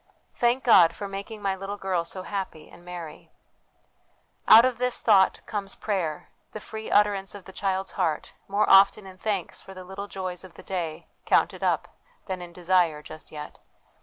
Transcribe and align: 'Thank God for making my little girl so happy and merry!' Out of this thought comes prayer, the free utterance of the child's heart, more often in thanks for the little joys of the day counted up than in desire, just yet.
'Thank 0.33 0.63
God 0.63 0.95
for 0.95 1.07
making 1.07 1.43
my 1.43 1.55
little 1.55 1.77
girl 1.77 2.03
so 2.05 2.23
happy 2.23 2.71
and 2.71 2.83
merry!' 2.83 3.29
Out 4.57 4.65
of 4.65 4.79
this 4.79 4.99
thought 4.99 5.41
comes 5.45 5.75
prayer, 5.75 6.29
the 6.53 6.59
free 6.59 6.89
utterance 6.89 7.35
of 7.35 7.45
the 7.45 7.53
child's 7.53 7.91
heart, 7.91 8.33
more 8.47 8.67
often 8.67 9.05
in 9.05 9.19
thanks 9.19 9.61
for 9.61 9.75
the 9.75 9.83
little 9.83 10.07
joys 10.07 10.43
of 10.43 10.55
the 10.55 10.63
day 10.63 11.05
counted 11.25 11.63
up 11.63 11.87
than 12.25 12.41
in 12.41 12.51
desire, 12.51 13.03
just 13.03 13.31
yet. 13.31 13.59